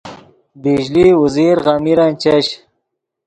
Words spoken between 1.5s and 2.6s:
غمیرن چش